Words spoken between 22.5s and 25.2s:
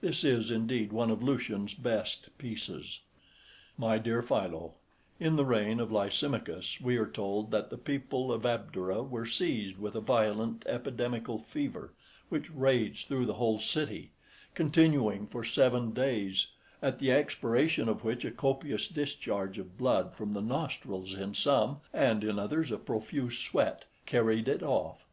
a profuse sweat, carried it off.